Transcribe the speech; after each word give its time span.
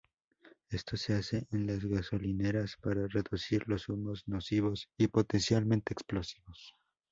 Esto 0.71 0.97
se 0.97 1.13
hace 1.13 1.47
en 1.51 1.67
las 1.67 1.85
gasolineras, 1.85 2.75
para 2.81 3.05
reducir 3.05 3.67
los 3.67 3.87
humos 3.87 4.23
nocivos 4.27 4.89
y 4.97 5.09
potencialmente 5.09 5.93
explosivos. 5.93 6.75